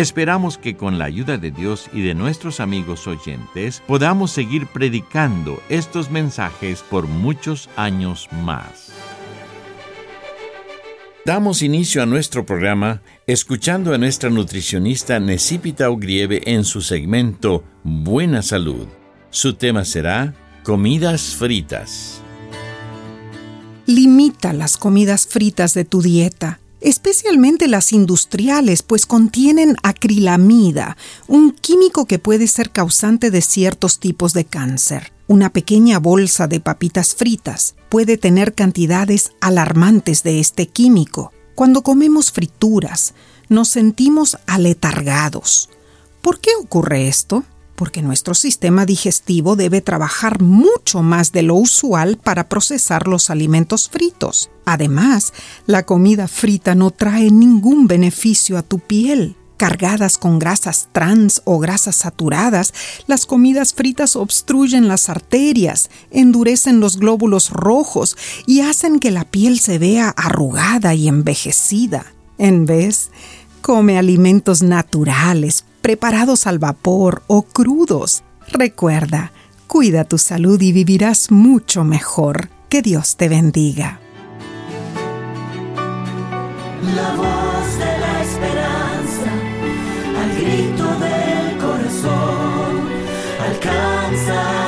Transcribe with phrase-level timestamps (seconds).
[0.00, 5.62] Esperamos que con la ayuda de Dios y de nuestros amigos oyentes podamos seguir predicando
[5.68, 8.92] estos mensajes por muchos años más.
[11.26, 18.40] Damos inicio a nuestro programa escuchando a nuestra nutricionista Necipita Ugrieve en su segmento Buena
[18.40, 18.88] Salud.
[19.28, 22.22] Su tema será Comidas fritas.
[23.84, 30.96] Limita las comidas fritas de tu dieta especialmente las industriales, pues contienen acrilamida,
[31.28, 35.12] un químico que puede ser causante de ciertos tipos de cáncer.
[35.26, 41.32] Una pequeña bolsa de papitas fritas puede tener cantidades alarmantes de este químico.
[41.54, 43.14] Cuando comemos frituras,
[43.48, 45.68] nos sentimos aletargados.
[46.22, 47.44] ¿Por qué ocurre esto?
[47.80, 53.88] Porque nuestro sistema digestivo debe trabajar mucho más de lo usual para procesar los alimentos
[53.88, 54.50] fritos.
[54.66, 55.32] Además,
[55.64, 59.34] la comida frita no trae ningún beneficio a tu piel.
[59.56, 62.74] Cargadas con grasas trans o grasas saturadas,
[63.06, 68.14] las comidas fritas obstruyen las arterias, endurecen los glóbulos rojos
[68.46, 72.04] y hacen que la piel se vea arrugada y envejecida.
[72.36, 73.10] En vez,
[73.62, 78.22] come alimentos naturales, preparados al vapor o crudos.
[78.48, 79.32] Recuerda,
[79.66, 82.48] cuida tu salud y vivirás mucho mejor.
[82.68, 83.98] Que Dios te bendiga.
[86.94, 89.32] La voz de la esperanza,
[90.20, 92.88] al grito del corazón,
[93.48, 94.59] alcanza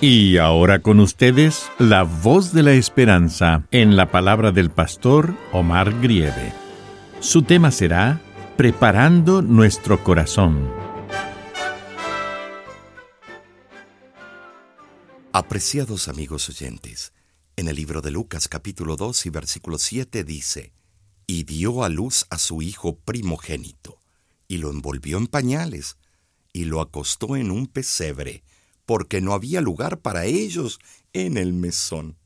[0.00, 6.00] Y ahora con ustedes, la voz de la esperanza en la palabra del pastor Omar
[6.00, 6.52] Grieve.
[7.20, 8.20] Su tema será
[8.56, 10.70] Preparando nuestro corazón.
[15.32, 17.12] Apreciados amigos oyentes,
[17.56, 20.72] en el libro de Lucas capítulo 2 y versículo 7 dice,
[21.26, 23.98] y dio a luz a su hijo primogénito,
[24.46, 25.96] y lo envolvió en pañales,
[26.52, 28.44] y lo acostó en un pesebre,
[28.86, 30.78] porque no había lugar para ellos
[31.12, 32.18] en el mesón.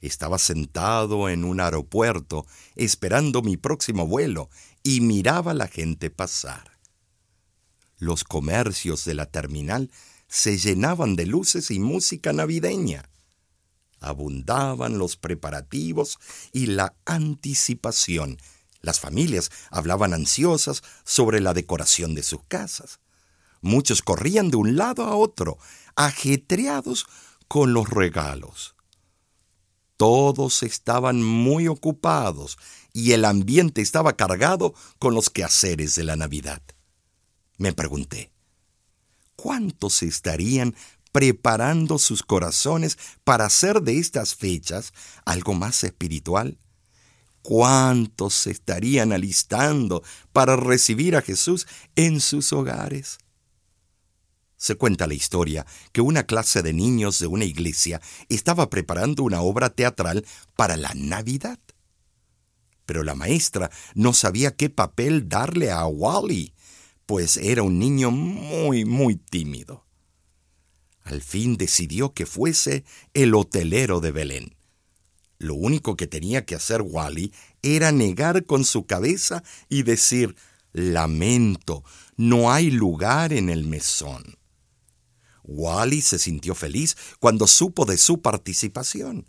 [0.00, 4.48] Estaba sentado en un aeropuerto esperando mi próximo vuelo
[4.82, 6.78] y miraba la gente pasar.
[7.98, 9.90] Los comercios de la terminal
[10.26, 13.10] se llenaban de luces y música navideña.
[14.00, 16.18] Abundaban los preparativos
[16.52, 18.38] y la anticipación.
[18.80, 23.00] Las familias hablaban ansiosas sobre la decoración de sus casas.
[23.60, 25.58] Muchos corrían de un lado a otro,
[25.96, 27.06] ajetreados
[27.48, 28.74] con los regalos.
[29.96, 32.56] Todos estaban muy ocupados
[32.92, 36.62] y el ambiente estaba cargado con los quehaceres de la Navidad.
[37.58, 38.32] Me pregunté,
[39.36, 40.74] ¿cuántos estarían
[41.12, 44.94] preparando sus corazones para hacer de estas fechas
[45.26, 46.56] algo más espiritual?
[47.42, 51.66] ¿Cuántos se estarían alistando para recibir a Jesús
[51.96, 53.18] en sus hogares?
[54.60, 59.40] Se cuenta la historia que una clase de niños de una iglesia estaba preparando una
[59.40, 61.58] obra teatral para la Navidad.
[62.84, 66.52] Pero la maestra no sabía qué papel darle a Wally,
[67.06, 69.86] pues era un niño muy, muy tímido.
[71.04, 74.56] Al fin decidió que fuese el hotelero de Belén.
[75.38, 77.32] Lo único que tenía que hacer Wally
[77.62, 80.36] era negar con su cabeza y decir,
[80.74, 81.82] lamento,
[82.18, 84.36] no hay lugar en el mesón.
[85.52, 89.26] Wally se sintió feliz cuando supo de su participación.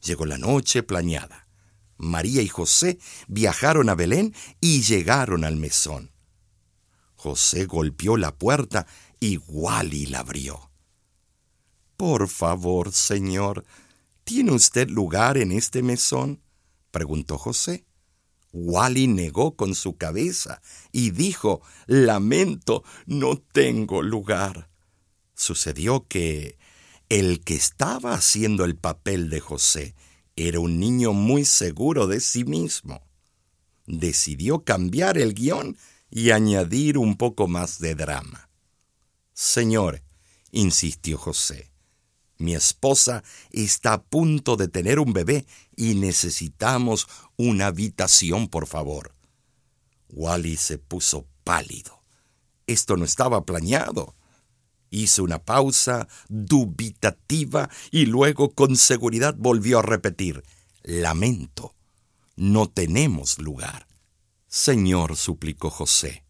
[0.00, 1.48] Llegó la noche planeada.
[1.98, 6.12] María y José viajaron a Belén y llegaron al mesón.
[7.16, 8.86] José golpeó la puerta
[9.18, 10.70] y Wally la abrió.
[11.96, 13.64] Por favor, señor,
[14.22, 16.40] ¿tiene usted lugar en este mesón?
[16.92, 17.84] preguntó José.
[18.52, 20.62] Wally negó con su cabeza
[20.92, 24.69] y dijo, Lamento, no tengo lugar.
[25.40, 26.58] Sucedió que
[27.08, 29.94] el que estaba haciendo el papel de José
[30.36, 33.00] era un niño muy seguro de sí mismo.
[33.86, 35.78] Decidió cambiar el guion
[36.10, 38.50] y añadir un poco más de drama.
[39.32, 40.02] Señor,
[40.50, 41.72] insistió José,
[42.36, 47.08] mi esposa está a punto de tener un bebé y necesitamos
[47.38, 49.14] una habitación, por favor.
[50.10, 52.02] Wally se puso pálido.
[52.66, 54.14] Esto no estaba planeado.
[54.90, 60.42] Hizo una pausa dubitativa y luego con seguridad volvió a repetir,
[60.82, 61.74] Lamento,
[62.36, 63.86] no tenemos lugar.
[64.48, 66.24] Señor, suplicó José,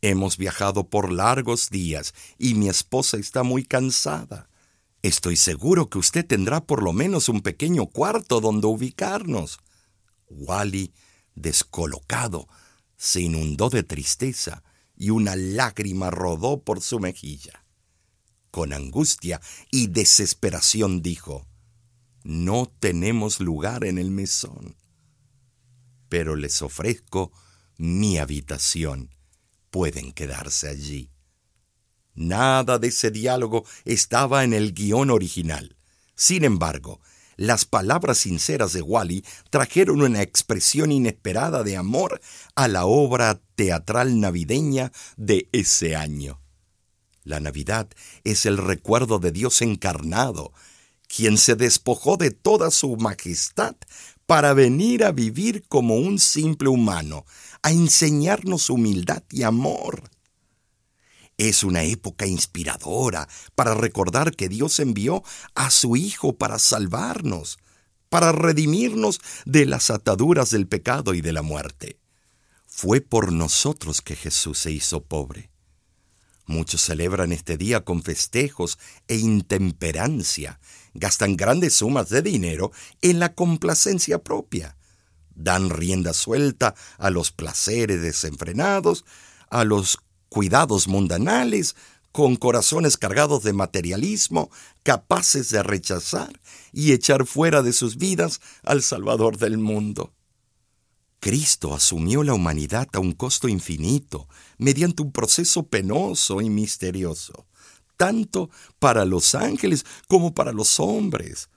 [0.00, 4.48] hemos viajado por largos días y mi esposa está muy cansada.
[5.02, 9.60] Estoy seguro que usted tendrá por lo menos un pequeño cuarto donde ubicarnos.
[10.28, 10.92] Wally,
[11.34, 12.48] descolocado,
[12.96, 14.62] se inundó de tristeza
[14.96, 17.64] y una lágrima rodó por su mejilla.
[18.50, 21.46] Con angustia y desesperación dijo,
[22.24, 24.76] No tenemos lugar en el mesón,
[26.08, 27.32] pero les ofrezco
[27.78, 29.10] mi habitación.
[29.70, 31.10] Pueden quedarse allí.
[32.14, 35.76] Nada de ese diálogo estaba en el guion original.
[36.16, 37.00] Sin embargo,
[37.36, 42.20] las palabras sinceras de Wally trajeron una expresión inesperada de amor
[42.56, 46.42] a la obra teatral navideña de ese año.
[47.30, 47.88] La Navidad
[48.24, 50.52] es el recuerdo de Dios encarnado,
[51.06, 53.76] quien se despojó de toda su majestad
[54.26, 57.24] para venir a vivir como un simple humano,
[57.62, 60.10] a enseñarnos humildad y amor.
[61.38, 65.22] Es una época inspiradora para recordar que Dios envió
[65.54, 67.60] a su Hijo para salvarnos,
[68.08, 72.00] para redimirnos de las ataduras del pecado y de la muerte.
[72.66, 75.49] Fue por nosotros que Jesús se hizo pobre.
[76.50, 78.76] Muchos celebran este día con festejos
[79.06, 80.58] e intemperancia,
[80.94, 84.76] gastan grandes sumas de dinero en la complacencia propia,
[85.32, 89.04] dan rienda suelta a los placeres desenfrenados,
[89.48, 89.98] a los
[90.28, 91.76] cuidados mundanales,
[92.10, 94.50] con corazones cargados de materialismo,
[94.82, 96.40] capaces de rechazar
[96.72, 100.12] y echar fuera de sus vidas al Salvador del mundo.
[101.20, 104.28] Cristo asumió la humanidad a un costo infinito,
[104.58, 107.46] mediante un proceso penoso y misterioso,
[107.96, 111.48] tanto para los ángeles como para los hombres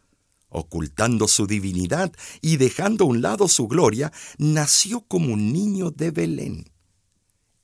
[0.53, 6.11] ocultando su divinidad y dejando a un lado su gloria, nació como un niño de
[6.11, 6.69] Belén.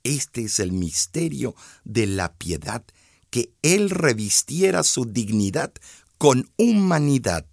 [0.04, 2.84] Este es el misterio de la piedad,
[3.30, 5.72] que Él revistiera su dignidad
[6.18, 7.46] con humanidad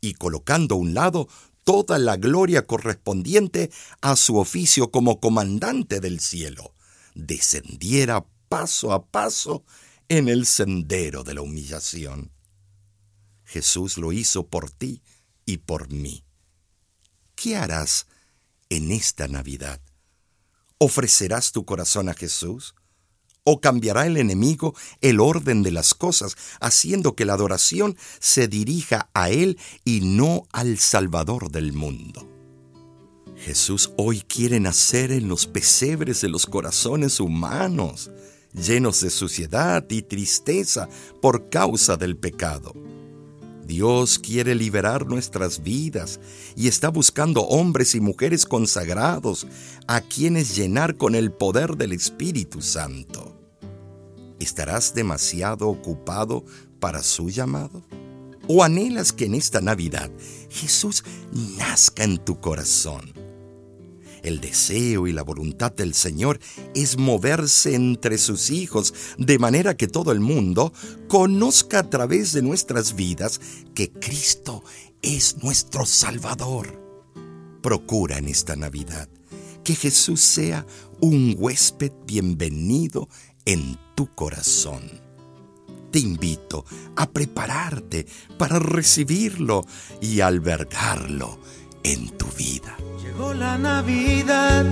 [0.00, 1.28] y colocando a un lado
[1.66, 6.72] toda la gloria correspondiente a su oficio como comandante del cielo,
[7.16, 9.64] descendiera paso a paso
[10.08, 12.30] en el sendero de la humillación.
[13.44, 15.02] Jesús lo hizo por ti
[15.44, 16.22] y por mí.
[17.34, 18.06] ¿Qué harás
[18.68, 19.80] en esta Navidad?
[20.78, 22.76] ¿Ofrecerás tu corazón a Jesús?
[23.48, 29.08] ¿O cambiará el enemigo el orden de las cosas, haciendo que la adoración se dirija
[29.14, 32.28] a Él y no al Salvador del mundo?
[33.36, 38.10] Jesús hoy quiere nacer en los pesebres de los corazones humanos,
[38.52, 40.88] llenos de suciedad y tristeza
[41.22, 42.74] por causa del pecado.
[43.64, 46.18] Dios quiere liberar nuestras vidas
[46.56, 49.46] y está buscando hombres y mujeres consagrados
[49.86, 53.35] a quienes llenar con el poder del Espíritu Santo.
[54.38, 56.44] ¿Estarás demasiado ocupado
[56.78, 57.86] para su llamado?
[58.48, 60.10] ¿O anhelas que en esta Navidad
[60.50, 61.04] Jesús
[61.58, 63.12] nazca en tu corazón?
[64.22, 66.40] El deseo y la voluntad del Señor
[66.74, 70.72] es moverse entre sus hijos de manera que todo el mundo
[71.08, 73.40] conozca a través de nuestras vidas
[73.74, 74.64] que Cristo
[75.00, 76.82] es nuestro Salvador.
[77.62, 79.08] Procura en esta Navidad
[79.62, 80.66] que Jesús sea
[81.00, 83.08] un huésped bienvenido
[83.46, 84.82] en tu corazón.
[85.90, 89.64] Te invito a prepararte para recibirlo
[90.02, 91.38] y albergarlo
[91.82, 92.76] en tu vida.
[93.02, 94.66] Llegó la Navidad,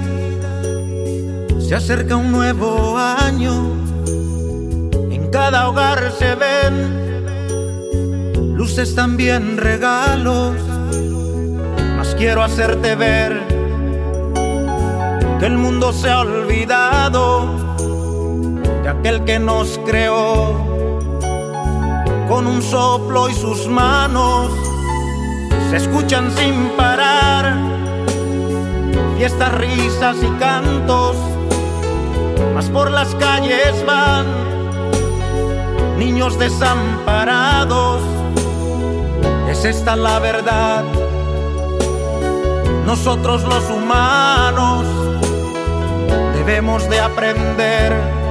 [1.67, 3.73] se acerca un nuevo año,
[5.11, 7.05] en cada hogar se ven
[8.57, 10.57] luces también regalos,
[11.97, 13.41] mas quiero hacerte ver
[15.39, 17.64] que el mundo se ha olvidado
[18.85, 20.53] de aquel que nos creó
[22.29, 24.51] con un soplo y sus manos
[25.71, 27.57] se escuchan sin parar
[29.17, 31.17] fiestas, risas y cantos,
[32.55, 34.27] mas por las calles van
[35.99, 38.03] niños desamparados.
[39.49, 40.85] Es esta la verdad.
[42.85, 44.85] Nosotros los humanos
[46.35, 48.24] debemos de aprender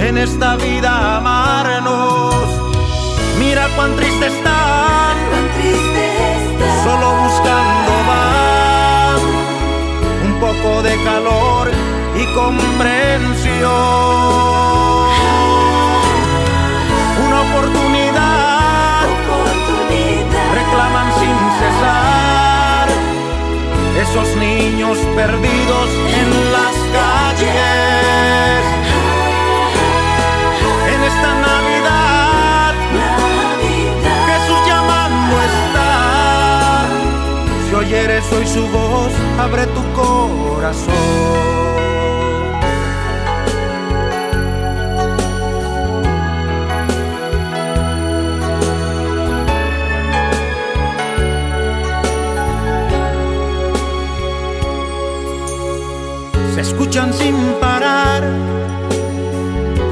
[0.00, 2.34] en esta vida amarnos.
[3.38, 5.16] Mira cuán triste están,
[6.84, 9.20] solo buscando más
[10.24, 11.70] un poco de calor
[12.14, 13.70] y comprensión.
[17.26, 19.06] Una oportunidad,
[20.54, 22.88] reclaman sin cesar
[24.00, 25.88] esos niños perdidos
[26.20, 27.15] en las calles.
[37.86, 40.94] Oyeres hoy su voz, abre tu corazón.
[56.54, 58.24] se escuchan sin parar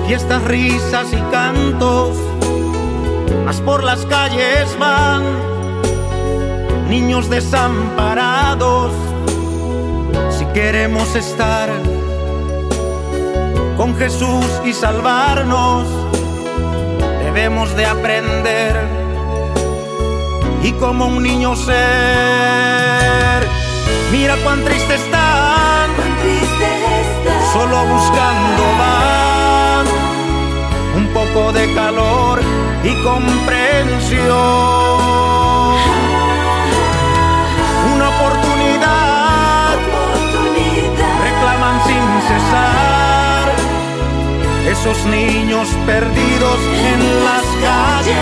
[0.07, 2.17] fiestas, risas y cantos,
[3.45, 5.54] mas por las calles van
[6.95, 8.93] niños desamparados.
[10.31, 11.69] Si queremos estar
[13.77, 15.89] con Jesús y salvarnos,
[17.25, 18.77] debemos de aprender
[20.63, 21.75] y como un niño ser.
[24.13, 25.91] Mira cuán triste están,
[27.53, 29.87] solo buscando van
[30.97, 32.41] un poco de calor
[32.85, 35.04] y comprensión.
[44.87, 48.17] Esos niños perdidos en las calles.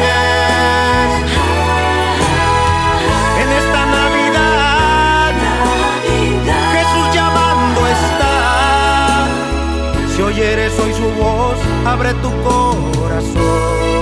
[3.43, 5.33] En esta Navidad,
[6.73, 9.27] Jesús llamando está.
[10.15, 14.02] Si oyeres hoy su voz, abre tu corazón.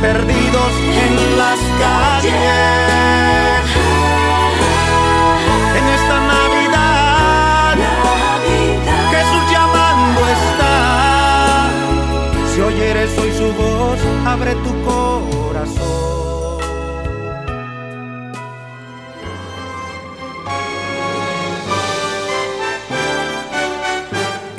[0.00, 0.72] Perdidos
[1.04, 2.32] en las calles.
[5.78, 7.76] En esta Navidad,
[9.10, 11.70] Jesús llamando está.
[12.54, 14.97] Si oyeres hoy su voz, abre tu corazón.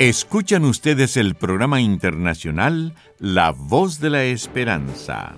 [0.00, 5.36] Escuchan ustedes el programa internacional La Voz de la Esperanza.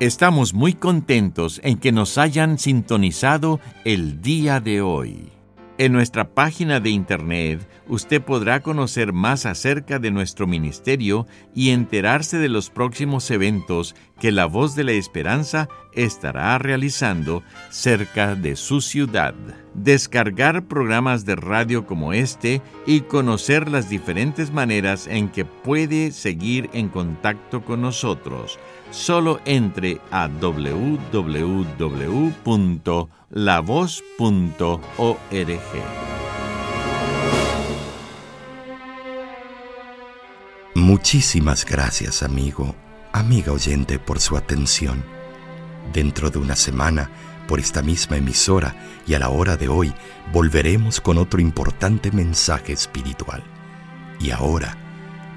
[0.00, 5.37] Estamos muy contentos en que nos hayan sintonizado el día de hoy.
[5.80, 12.38] En nuestra página de internet usted podrá conocer más acerca de nuestro ministerio y enterarse
[12.38, 18.80] de los próximos eventos que la Voz de la Esperanza estará realizando cerca de su
[18.80, 19.36] ciudad.
[19.74, 26.70] Descargar programas de radio como este y conocer las diferentes maneras en que puede seguir
[26.72, 28.58] en contacto con nosotros.
[28.90, 31.18] Solo entre a www.lavoz.org.
[40.74, 42.74] Muchísimas gracias, amigo,
[43.12, 45.04] amiga oyente, por su atención.
[45.92, 47.10] Dentro de una semana,
[47.46, 48.74] por esta misma emisora
[49.06, 49.92] y a la hora de hoy,
[50.32, 53.42] volveremos con otro importante mensaje espiritual.
[54.20, 54.76] Y ahora,